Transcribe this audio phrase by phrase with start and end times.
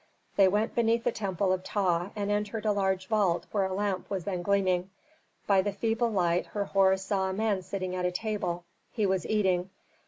[0.35, 4.09] They went beneath the temple of Ptah and entered a large vault where a lamp
[4.09, 4.89] was then gleaming.
[5.45, 9.69] By the feeble light Herhor saw a man sitting at a table; he was eating.